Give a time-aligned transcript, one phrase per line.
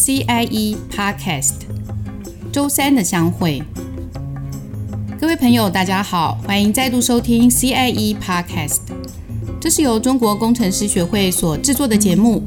[0.00, 1.54] CIE Podcast，
[2.52, 3.60] 周三的相会。
[5.20, 8.78] 各位朋友，大家好，欢迎再度收听 CIE Podcast。
[9.60, 12.44] 这是由中国工程师学会所制作的节目，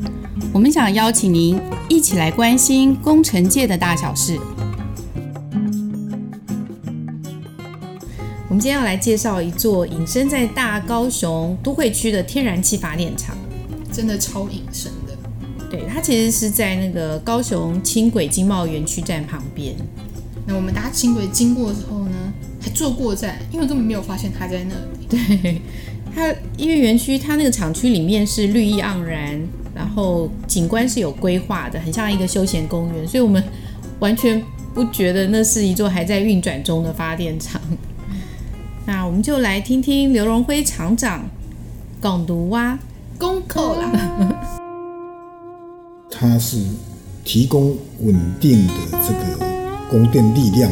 [0.54, 1.60] 我们想邀请您
[1.90, 4.40] 一起来关心工程界的大小事。
[8.48, 13.36] 我们今天要来介绍一座隐身在大高雄都会区的天然气发电厂，
[13.92, 14.90] 真的超隐身。
[15.72, 19.74] 对，它其实是在那个高雄轻轨经贸园区站旁边。
[20.46, 25.08] 那我们搭轻轨经过的时候呢，还坐过站，因为根本没有发现它在那里。
[25.08, 25.62] 对。
[26.14, 29.42] 它因为园区，它那个厂区里面是绿意盎然，
[29.74, 33.42] 然后景观是有规划的，很像一个休闲公园，所以我们
[34.00, 37.62] 完全不觉得那是一座还在运转中的发电厂。
[38.86, 41.24] 那我们就来听听刘荣辉厂长
[42.02, 42.78] 讲读哇，
[43.18, 44.28] 公口啦。
[46.22, 46.56] 它是
[47.26, 49.44] 提供稳定的这个
[49.90, 50.72] 供电力量，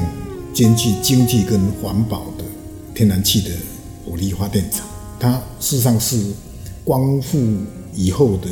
[0.53, 2.43] 兼具经济跟环保的
[2.93, 3.49] 天然气的
[4.05, 4.85] 火力发电厂。
[5.19, 6.23] 它事实上是
[6.83, 7.39] 光复
[7.95, 8.47] 以后的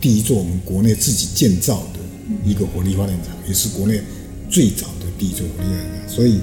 [0.00, 2.00] 第一座我们国内自己建造的
[2.42, 4.00] 一个火力发电厂，也是国内
[4.48, 6.08] 最早的第一座火力发电厂。
[6.08, 6.40] 所以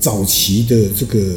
[0.00, 1.36] 早期的这个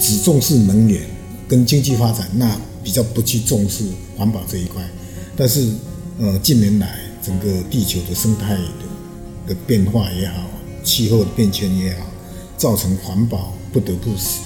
[0.00, 1.02] 只重视能源
[1.46, 3.84] 跟经济发展，那比较不去重视
[4.16, 4.82] 环保这一块。
[5.36, 5.68] 但是
[6.20, 10.50] 呃，近年来整个地球的生态的的变化也好，
[10.82, 12.06] 气候的变迁也好，
[12.56, 14.40] 造成环保不得不死。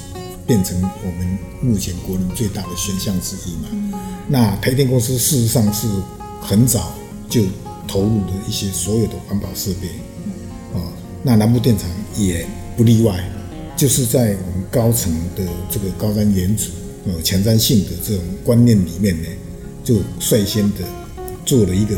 [0.45, 3.69] 变成我们目前国人最大的选项之一嘛。
[3.71, 3.93] 嗯、
[4.29, 5.87] 那台电公司事实上是
[6.41, 6.93] 很早
[7.29, 7.45] 就
[7.87, 9.87] 投入了一些所有的环保设备，
[10.75, 10.93] 啊、嗯，
[11.23, 12.45] 那南部电厂也
[12.77, 13.25] 不例外，
[13.77, 16.71] 就是在我们高层的这个高瞻远瞩、
[17.07, 19.29] 呃前瞻性的这种观念里面呢，
[19.85, 20.85] 就率先的
[21.45, 21.97] 做了一个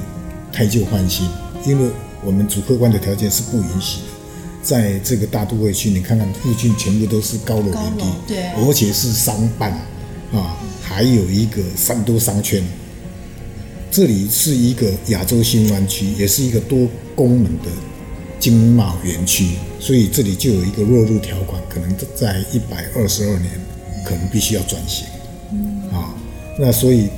[0.52, 1.28] 汰旧换新，
[1.66, 1.90] 因为
[2.24, 4.06] 我们主客观的条件是不允许的。
[4.62, 9.72] 在这个大都会区，你看看附近全部都是高楼林立，对，而且是商办
[10.32, 12.64] 啊，还有一个三都商圈。
[13.90, 17.68] 这里是一个亚洲新湾区，也是一个多功能的
[18.40, 23.52] 经贸园区，所以这里就有一个落入条款，可能在一百二十二年，
[24.02, 25.06] 可能必须要转型。
[25.92, 26.14] 啊，
[26.58, 27.08] 那所以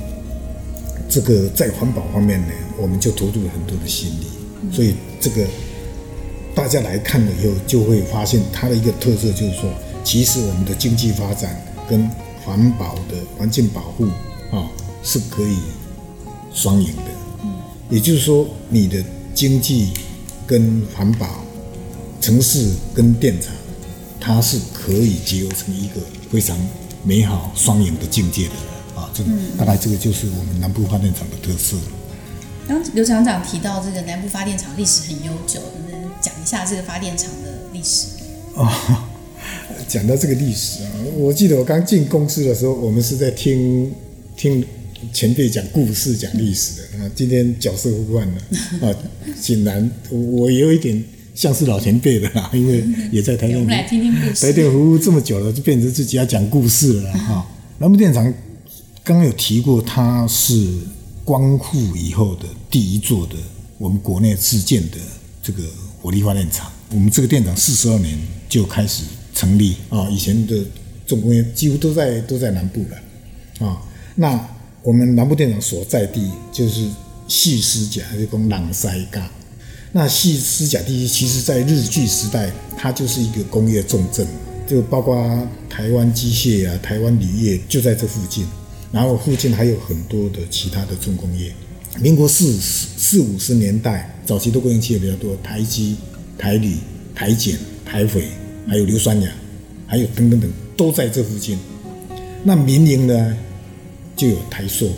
[1.09, 4.27] 这个在环保方面呢，我们就投入了很多的心力，
[4.71, 5.45] 所以这个。
[6.55, 9.69] 大家来看了以后，就会发现它的一个特色就是说，
[10.03, 11.55] 其实我们的经济发展
[11.87, 12.09] 跟
[12.43, 14.05] 环保的环境保护
[14.49, 14.67] 啊
[15.03, 15.57] 是可以
[16.51, 17.11] 双赢的。
[17.43, 17.53] 嗯，
[17.91, 19.91] 也就是说，你的经济
[20.47, 21.45] 跟环保、
[22.19, 23.53] 城市跟电厂，
[24.19, 26.01] 它是可以结合成一个
[26.31, 26.57] 非常
[27.03, 28.53] 美好双赢的境界的
[28.97, 29.09] 啊。
[29.13, 31.77] 这个大概这个就是我们南部发电厂的特色。
[32.67, 35.61] 刚刘厂长提到这个南部发电厂历史很悠久。
[35.89, 38.07] 能讲一下这个发电厂的历史
[38.55, 38.69] 哦。
[39.87, 43.89] 讲到这个历史啊，我记得我刚进公司的时候，我们是在听
[44.35, 44.65] 听
[45.13, 47.09] 前辈讲故事、讲历史的啊。
[47.15, 48.41] 今天角色互换了
[48.85, 48.93] 啊，
[49.39, 51.01] 显然我也有一点
[51.33, 54.45] 像是老前辈的啦，因为也在台电， 我们来听听故事。
[54.45, 57.47] 台电服务这么久了，就变成自己要讲故事了哈。
[57.77, 58.33] 南部电厂
[59.07, 60.67] 刚刚有提过，它是
[61.23, 63.35] 光复以后的第一座的
[63.77, 64.97] 我们国内自建的
[65.41, 65.63] 这个。
[65.99, 69.03] 火力发电厂，我们这个电厂四十二年就开始
[69.33, 70.07] 成立啊。
[70.09, 70.55] 以前的
[71.07, 73.81] 重工业几乎都在都在南部了啊。
[74.15, 74.47] 那
[74.83, 76.87] 我们南部电厂所在地就是
[77.27, 79.29] 细丝甲，就讲朗塞嘎。
[79.91, 84.25] 那细丝甲地区，其实在日据时代，它就是一个工业重镇，
[84.67, 85.17] 就包括
[85.67, 88.45] 台湾机械啊、台湾铝业就在这附近，
[88.97, 91.53] 然后附近还有很多的其他的重工业。
[92.01, 95.97] 民国四四五十年代，早期的国营企业比较多，台积、
[96.35, 96.77] 台铝、
[97.13, 97.55] 台碱、
[97.85, 98.23] 台肥，
[98.67, 99.29] 还有硫酸铀，
[99.85, 101.59] 还有等等等，都在这附近。
[102.43, 103.37] 那民营呢，
[104.15, 104.89] 就有台塑、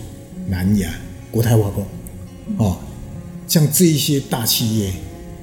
[0.48, 0.90] 南亚、
[1.30, 1.86] 国泰化工，
[2.56, 2.78] 哦，
[3.50, 4.94] 像这一些大企业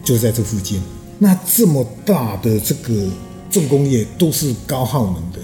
[0.03, 0.81] 就在这附近。
[1.19, 3.07] 那这么大的这个
[3.51, 5.41] 重工业都是高耗能的、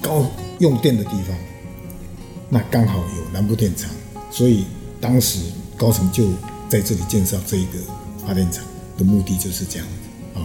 [0.00, 0.24] 高
[0.60, 1.36] 用电的地方，
[2.48, 3.90] 那刚好有南部电厂，
[4.30, 4.64] 所以。
[4.98, 5.40] 当时
[5.76, 6.30] 高层就
[6.70, 7.72] 在这里建造这一个
[8.26, 8.64] 发电厂
[8.96, 10.42] 的目的就是这样子啊。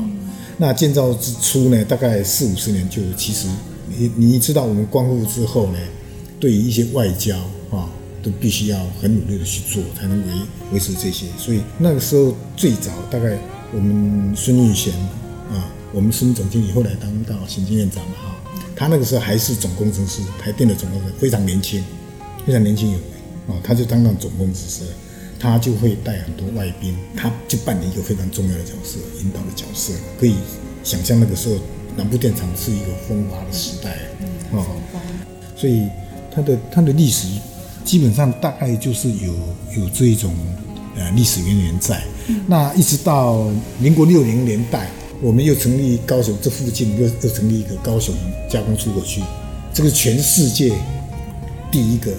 [0.57, 3.47] 那建造之初呢，大概四五十年就其实
[3.87, 5.79] 你你知道我们光复之后呢，
[6.37, 7.37] 对于一些外交
[7.71, 7.89] 啊，
[8.21, 10.33] 都必须要很努力的去做，才能维
[10.73, 11.27] 维持这些。
[11.37, 13.37] 所以那个时候最早大概
[13.73, 14.93] 我们孙运贤
[15.49, 18.30] 啊，我们孙总经理后来当到行政院长嘛哈，
[18.81, 21.83] 他那个时候还是总工程师，台电的总工程师，非常年轻，
[22.47, 23.03] 非常年轻有为。
[23.45, 24.81] 哦，他就当上总工程师，
[25.39, 29.93] 他就会带很多外宾，他就扮演一个非常重要的角色，引导的角色。
[30.19, 30.33] 可以
[30.83, 31.57] 想象那个时候
[31.95, 33.99] 南部电厂是一个风华的时代，
[34.51, 34.65] 哦，
[35.55, 35.87] 所以
[36.33, 37.27] 它的它的历史
[37.85, 39.31] 基本上大概就是有
[39.77, 40.33] 有这一种
[40.95, 42.01] 呃历史渊源在。
[42.47, 43.47] 那一直到
[43.77, 44.89] 民国六零年代，
[45.21, 48.13] 我们又成立高雄这附近又又成立一个高雄
[48.49, 49.21] 加工出口区，
[49.71, 50.73] 这个全世界
[51.71, 52.11] 第一个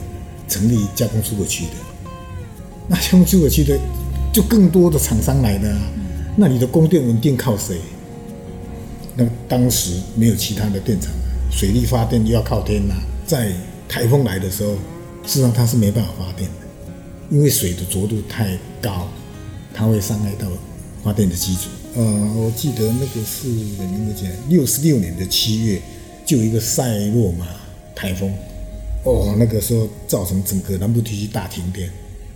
[0.49, 1.71] 成立加工出口区的。
[2.87, 3.77] 那加工出口区的
[4.33, 5.81] 就更多的厂商来的啊，
[6.37, 7.79] 那你的供电稳定靠谁？
[9.17, 11.11] 那当时没有其他的电厂，
[11.51, 12.95] 水力发电又要靠天呐，
[13.27, 13.53] 在
[13.89, 14.75] 台风来的时候，
[15.27, 16.57] 事实上它是没办法发电的，
[17.31, 19.09] 因为水的浊度太高。
[19.75, 20.47] 它会伤害到
[21.03, 21.69] 发电的机组。
[21.95, 22.03] 呃，
[22.35, 23.49] 我记得那个是
[24.49, 25.81] 六十六年的七月，
[26.25, 27.47] 就有一个塞洛玛
[27.95, 28.33] 台风，
[29.05, 31.91] 哦，那个时候造成整个南部地区大停电，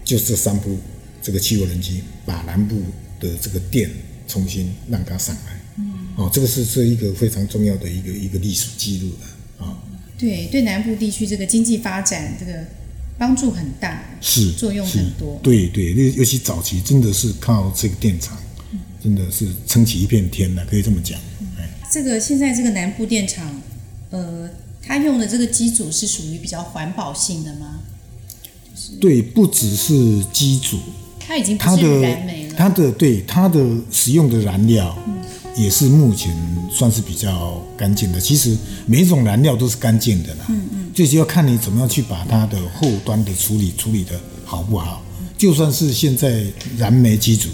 [0.04, 0.76] 就这三部
[1.22, 2.76] 这个汽油轮机把南部
[3.18, 3.90] 的这个电
[4.28, 5.60] 重新让它上来。
[5.78, 9.78] 嗯，哦，这个是这一个非常重要的一个一个历史记录的啊。
[10.18, 12.64] 对对，南部地区这个经济发展这个。
[13.18, 15.40] 帮助很大，是作用很多。
[15.42, 18.45] 对对，尤尤其早期真的是靠这个电厂，嗯、
[19.02, 21.18] 真的是撑起一片天了，可以这么讲。
[21.40, 21.46] 嗯、
[21.90, 23.60] 这个现在这个南部电厂，
[24.10, 24.48] 呃，
[24.82, 27.80] 它用的这个机组是属于比较环保性的吗？
[29.00, 30.78] 对，不只是机组，
[31.18, 32.54] 它已经不是燃煤了。
[32.56, 34.96] 它的，它的对它的使用的燃料。
[35.06, 35.14] 嗯
[35.56, 36.36] 也是目前
[36.70, 38.20] 算是比较干净的。
[38.20, 38.54] 其实
[38.84, 45.02] 每一种燃料都是干净的啦，嗯嗯，最主要看你怎么样去把它的后端的处理处理的好不好。
[45.38, 46.44] 就算是现在
[46.76, 47.48] 燃煤机组，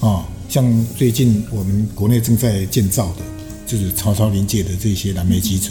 [0.00, 3.22] 哦，像最近我们国内正在建造的，
[3.64, 5.70] 就是超超临界的这些燃煤机组，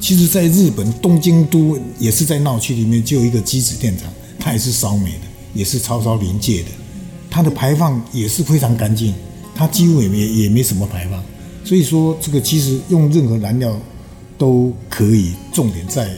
[0.00, 6.70] 其实在日本东京都也是在闹区里面就有一个机子电厂，它也是烧煤的，也是超超临界的，
[7.28, 9.14] 它的排放也是非常干净。
[9.54, 11.22] 它几乎也没也没什么排放，
[11.62, 13.78] 所以说这个其实用任何燃料
[14.38, 16.10] 都可以，重点在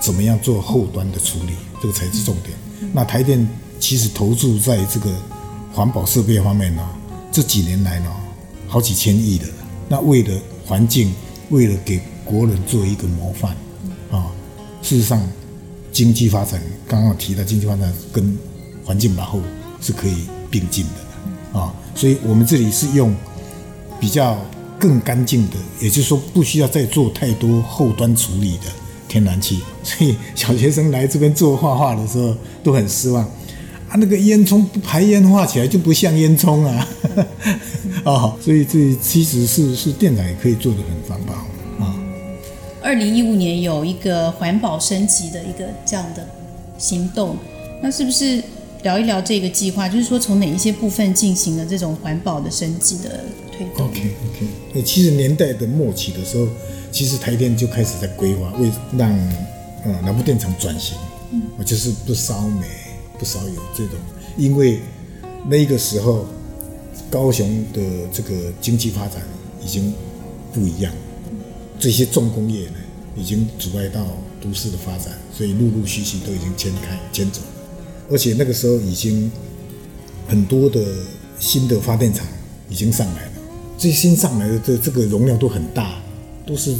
[0.00, 2.56] 怎么样做后端的处理，这个才是重点。
[2.92, 3.48] 那台电
[3.78, 5.08] 其实投注在这个
[5.72, 6.88] 环保设备方面呢，
[7.34, 8.06] 这几年来呢，
[8.68, 9.44] 好几千亿的。
[9.88, 11.12] 那为了环境，
[11.50, 13.50] 为了给国人做一个模范
[14.08, 14.30] 啊，
[14.82, 15.20] 事实上
[15.90, 18.38] 经济发展刚刚提到经济发展跟
[18.84, 19.42] 环境保护
[19.80, 21.74] 是可以并进的啊。
[21.96, 23.12] 所以我们这里是用
[23.98, 24.38] 比较
[24.78, 28.66] 更干净的，也就是说不需要再做太多后端处理的
[29.08, 29.60] 天然气。
[29.82, 32.32] 所以小学生来这边做画画的时候
[32.62, 33.28] 都很失望
[33.94, 36.88] 啊，那个烟囱不排烟化起来就不像烟囱啊。
[38.04, 41.34] 哦，所以这其实是是电厂也可以做的很环保
[41.84, 41.94] 啊。
[42.82, 46.26] 二零一五年有一个环保升级的一个这样的
[46.76, 47.36] 行动，
[47.80, 48.42] 那是不是？
[48.82, 56.46] 聊一聊这个计划，就是说从哪一些部分进行了这种环保的升级的推动？OK OK，那，七十年代的末期的时候，
[56.92, 59.10] 其实台电就开始在规划，为让
[59.86, 60.98] 呃南部电厂转型，
[61.32, 62.66] 嗯，就是不烧煤、
[63.18, 63.96] 不少有这种，
[64.36, 64.80] 因为
[65.46, 66.26] 那个时候
[67.10, 67.80] 高雄的
[68.12, 69.22] 这个经济发展
[69.64, 69.92] 已经
[70.52, 70.92] 不一样，
[71.78, 72.76] 这些重工业呢
[73.16, 74.06] 已经阻碍到
[74.40, 77.40] 都市的发展，所以陆陆续续都已经迁开迁走。
[78.10, 79.30] 而且那个时候已经
[80.28, 80.84] 很多的
[81.38, 82.26] 新的发电厂
[82.68, 83.32] 已经上来了，
[83.78, 86.02] 这些新上来的这这个容量都很大，
[86.46, 86.74] 都是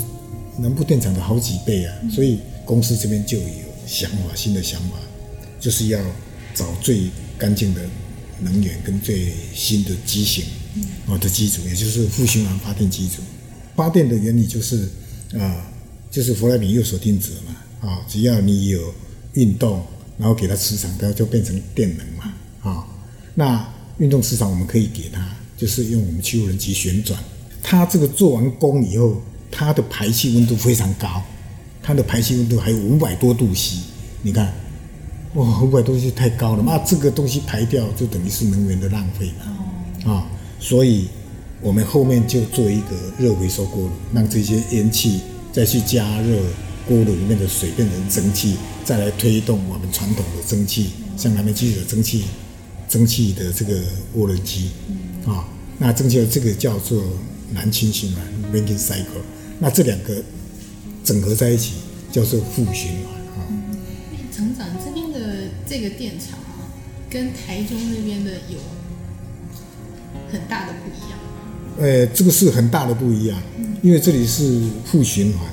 [0.59, 1.95] 南部电厂的好几倍啊。
[2.11, 3.45] 所以公司这边就有
[3.87, 4.97] 想法，新的想法，
[5.59, 6.01] 就是要
[6.55, 7.83] 找最干净的
[8.41, 10.45] 能源跟最新的机型
[11.09, 13.21] 啊的机组，也就是负循环发电机组。
[13.77, 14.89] 发电的原理就是
[15.39, 15.67] 啊，
[16.11, 18.95] 就是弗莱明右手定则嘛啊，只要你有
[19.35, 19.85] 运动。
[20.17, 22.85] 然后给它磁场，它就变成电能嘛，啊、哦，
[23.35, 23.69] 那
[23.99, 27.19] 运动磁场我们可以给它，就是用我们汽油轮机旋转，
[27.61, 29.21] 它这个做完功以后，
[29.51, 31.21] 它的排气温度非常高，
[31.83, 33.79] 它的排气温度还有五百多度 C，
[34.23, 34.55] 你看，
[35.35, 40.23] 哇，五百多度 C 太高了嘛，这个东西排掉就等于是能源的浪费了，啊、哦，
[40.59, 41.09] 所以
[41.61, 45.21] 我们后面就做一个热回收锅炉，让这些烟气
[45.53, 46.39] 再去加热。
[46.87, 52.25] 锅炉里面的水变成蒸汽，再来推动我们传统的蒸汽，像燃煤机的蒸汽，
[52.87, 53.81] 蒸汽的这个
[54.15, 54.69] 涡轮机，
[55.25, 55.45] 啊、哦，
[55.79, 57.03] 那蒸汽的这个叫做
[57.55, 58.23] 南氢循环
[58.53, 59.25] Rankine Cycle）。
[59.59, 60.23] 那这两个
[61.03, 61.73] 整合在一起
[62.13, 63.24] 叫做负循环
[65.75, 66.71] 这个电厂啊，
[67.11, 68.61] 跟台中那边的有
[70.31, 71.19] 很大的不一样。
[71.81, 73.43] 呃，这个是很大的不一样，
[73.83, 75.53] 因为这里是负循环。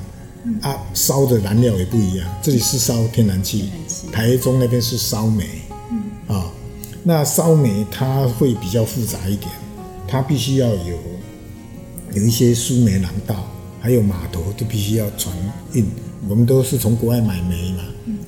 [0.62, 3.72] 啊，烧的燃料也不一样，这里是烧天然气，
[4.12, 5.44] 台中那边是烧煤，
[6.28, 6.52] 啊，
[7.04, 9.50] 那烧煤它会比较复杂一点，
[10.08, 11.00] 它必须要有
[12.14, 13.48] 有一些输煤廊道，
[13.80, 15.36] 还有码头，就必须要船
[15.74, 15.84] 运。
[16.30, 17.84] 我们都是从国外买煤嘛，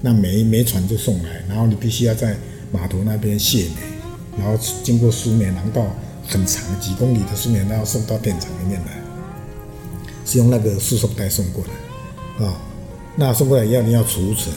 [0.05, 2.36] 那煤煤船就送来，然后你必须要在
[2.74, 5.81] 码头那边卸煤，然后经过输煤廊道
[6.27, 9.01] 很长几公里的输煤然后送到电厂里面来，
[10.25, 12.62] 是用那个输送带送过来啊。
[13.15, 14.53] 那送过来以后你要储存，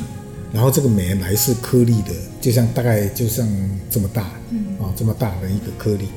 [0.52, 2.10] 然后这个煤来是颗粒的，
[2.40, 3.46] 就像大概就像
[3.88, 4.22] 这么大，
[4.80, 6.08] 啊这么大的一个颗粒。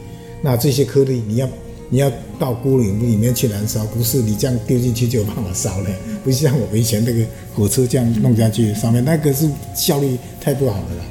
[0.42, 1.48] 那这些颗粒你要
[1.90, 5.90] 你要到锅炉里面去燃烧，不是你这样丢进去就有办法烧了，
[6.24, 11.04] 不像我们以前那个火车这样弄下去上面，那个是效率太不好了啦。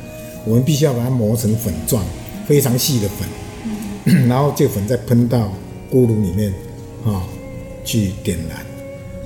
[0.45, 2.05] 我们必须要把它磨成粉状，
[2.47, 5.53] 非常细的粉， 然后这个粉再喷到
[5.91, 6.53] 锅炉里面
[7.05, 7.23] 啊
[7.85, 8.59] 去点燃，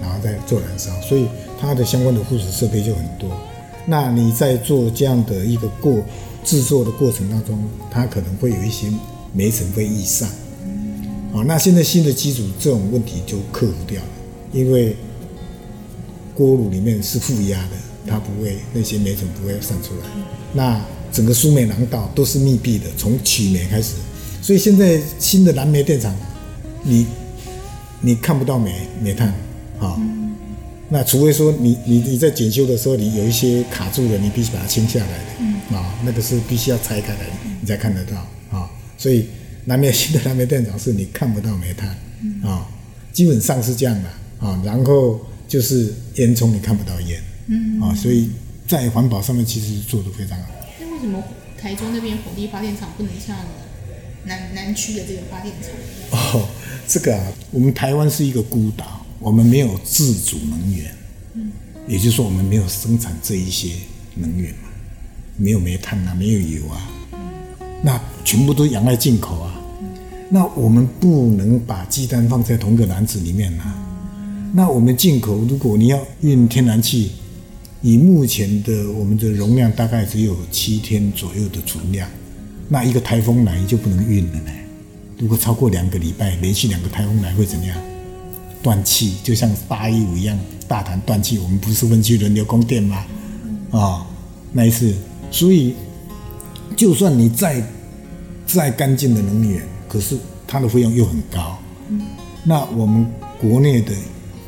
[0.01, 1.27] 然后再做燃烧，所以。
[1.65, 3.31] 它的相关的附属设备就很多，
[3.87, 6.03] 那你在做这样的一个过
[6.45, 7.57] 制作的过程当中，
[7.89, 8.89] 它可能会有一些
[9.33, 10.29] 煤层会逸散，
[11.33, 14.09] 好，那现在新的机组这种问题就克服掉了，
[14.53, 14.95] 因为
[16.35, 17.71] 锅炉里面是负压的，
[18.07, 20.07] 它不会那些煤层不会散出来，
[20.53, 23.95] 那整个输煤廊道都是密闭的，从取煤开始，
[24.43, 26.15] 所以现在新的燃煤电厂，
[26.83, 27.07] 你
[28.03, 29.29] 你看不到煤煤炭，
[29.79, 29.99] 啊。
[30.91, 37.21] 那除非说你你你在检修的时候，你有一些卡住了，你必须把它清下来的，嗯啊，那个是必须要拆开来，
[37.63, 38.17] 你才看得到
[38.51, 38.69] 啊。
[38.99, 39.27] 所以
[39.67, 41.89] 燃煤新的燃煤电厂是你看不到煤炭
[42.43, 42.69] 啊，
[43.13, 44.09] 基本上是这样的
[44.47, 44.61] 啊。
[44.65, 48.31] 然后就是烟囱你看不到烟，嗯啊，所以
[48.67, 50.49] 在环保上面其实做得非常好。
[50.81, 51.23] 那为什么
[51.61, 53.37] 台中那边火力发电厂不能像
[54.25, 55.71] 南南区的这个发电厂？
[56.11, 56.49] 哦，
[56.87, 58.99] 这个啊，我们台湾是一个孤岛。
[59.19, 60.93] 我们没有自主能源，
[61.35, 61.53] 嗯
[61.87, 63.75] 也就是说，我们没有生产这一些
[64.17, 64.69] 能源嘛，
[65.37, 66.91] 没有煤炭啊，没有油啊，
[67.85, 69.55] 那全部都仰赖进口啊。
[70.29, 73.75] 那我们不能把鸡蛋放在同一个篮子里面啊。
[74.53, 77.13] 那我们进口，如果你要运天然气，
[77.81, 82.09] 以目前的我们的容量大概只有七天左右的存量，
[82.69, 84.51] 那一个台风来就不能运了呢。
[85.19, 87.77] 如果超过两个礼拜，连续两个台风来会怎样？
[88.63, 90.39] 断气就像八一五一样，
[90.69, 93.05] 大潭断气，我们不是分区轮流供电吗？
[93.71, 94.07] 啊、
[94.53, 94.95] 那一次，
[95.31, 95.75] 所以
[96.77, 97.63] 就算你再
[98.57, 100.17] 再干净的能源，可是
[100.47, 101.59] 它的费用又很高。
[102.45, 103.07] 那我们
[103.41, 103.93] 国内的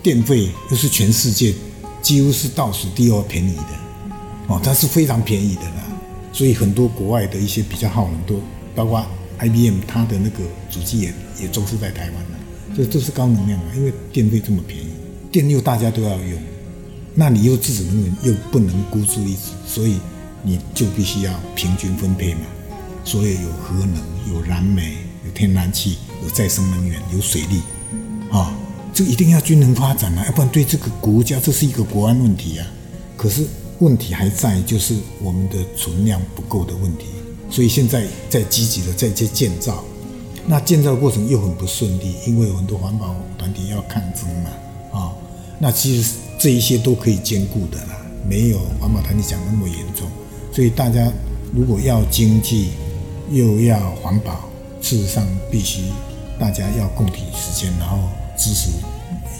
[0.02, 1.54] 电费又是全世界
[2.02, 4.14] 几乎是倒数第二便宜的，
[4.48, 5.84] 哦，它是非常便宜的啦。
[6.32, 8.40] 所以很多国外的一些比较耗能都，
[8.74, 9.04] 包括
[9.38, 12.74] IBM，它的那个主机也也都是在台湾的。
[12.76, 14.88] 这都是高能量啊，因为电费这么便宜，
[15.30, 16.42] 电又大家都要用，
[17.14, 20.00] 那你又自主能源又不能孤注一掷，所以
[20.42, 22.40] 你就必须要平均分配嘛。
[23.04, 23.96] 所以有核能、
[24.32, 27.60] 有燃煤、有天然气、有再生能源、有水利，
[28.30, 28.56] 啊，
[28.92, 32.66] 这一定要均衡发展啊，要不然对这个国家这是一个国安问题啊。
[33.16, 33.44] 可是
[33.78, 37.06] 问题还在就是我们的存量不够的问题，
[37.50, 39.84] 所以现在在积极的在在建造。
[40.46, 44.50] 那建造的过程又很不顺利，因为有很多环保团体要抗争嘛，
[44.92, 45.12] 啊、
[45.58, 47.96] 那其实这一些都可以兼顾的啦，
[48.28, 50.06] 没有环保团体讲那么严重。
[50.52, 51.10] 所以大家
[51.54, 52.70] 如果要经济
[53.30, 54.48] 又要环保，
[54.80, 55.82] 事实上必须
[56.38, 57.98] 大家要共体时间，然后
[58.36, 58.70] 支持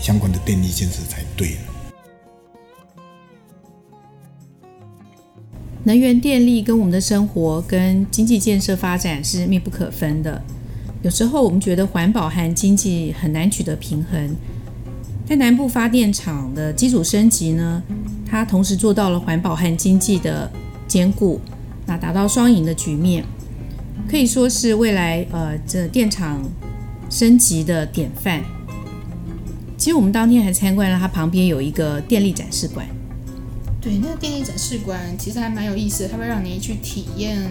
[0.00, 1.56] 相关的电力建设才对。
[5.82, 10.42] 能源电力跟我们的生活跟经济建设发展是密不可分的。
[11.02, 14.34] 有时候我们觉得环保和经济很难取得平衡，
[15.26, 17.82] 在南部发电厂的机组升级呢，
[18.26, 20.50] 它同时做到了环保和经济的
[20.88, 21.38] 兼顾，
[21.84, 23.22] 那达到双赢的局面，
[24.08, 26.42] 可以说是未来呃这电厂
[27.10, 28.42] 升级的典范。
[29.76, 32.86] 其实我们当天还参观了它旁边有一个电力展示馆，
[33.80, 37.42] 对，那个电力展示馆其实还蛮有意思的，它会让你去体验。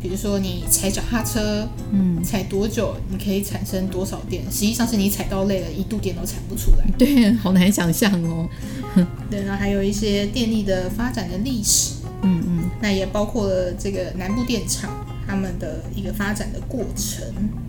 [0.00, 4.42] 比如说你踩脚踏车，嗯，踩多久你可以产生多少电？
[4.50, 6.84] 实际上是你踩到累了，一度电都产不出来。
[6.98, 8.48] 对，好难想象哦。
[9.30, 14.90] 对，然后还有一些电力的发展的历史，嗯嗯，那也包括了这个南部电厂
[15.26, 17.24] 他们的一个发展的过程。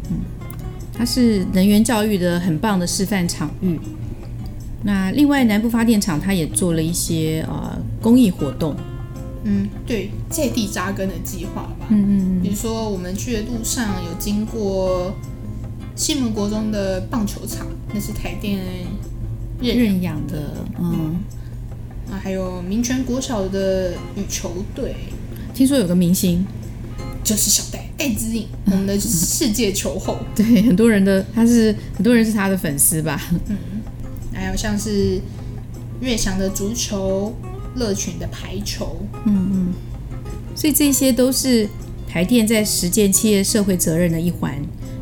[0.09, 0.19] 嗯，
[0.93, 3.79] 它是能源教育的很棒的示范场域。
[4.83, 8.75] 那另外南部发电厂它也做了一些呃公益活动。
[9.45, 11.87] 嗯，对，在地扎根的计划吧。
[11.89, 15.13] 嗯嗯，比如说我们去的路上有经过
[15.95, 18.59] 西门国中的棒球场，那是台电
[19.61, 20.65] 认认养的。
[20.79, 21.15] 嗯，
[22.09, 24.95] 啊，还有民权国小的羽球队，
[25.53, 26.45] 听说有个明星。
[27.23, 30.17] 就是小戴戴资颖，我们的世界球后。
[30.35, 33.21] 对，很多人的他是很多人是他的粉丝吧。
[33.47, 33.57] 嗯，
[34.33, 35.21] 还有像是
[36.01, 37.33] 悦翔的足球，
[37.75, 38.97] 乐群的排球。
[39.25, 39.73] 嗯嗯，
[40.55, 41.67] 所以这些都是
[42.07, 44.61] 台电在实践企业社会责任的一环。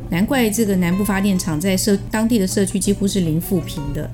[0.10, 4.10] 难怪这个南部发电厂在社当地的社区几乎是零负评的。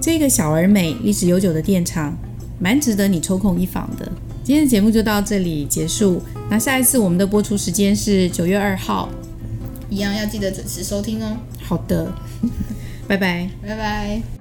[0.00, 2.16] 这个小而美、历史悠久的电厂，
[2.60, 4.12] 蛮值得你抽空一访的。
[4.48, 6.22] 今天的节目就到这里结束。
[6.48, 9.06] 那下一次我们的播出时间是九月二号，
[9.90, 11.36] 一样要记得准时收听哦。
[11.60, 12.10] 好的，
[13.06, 14.37] 拜拜，拜拜。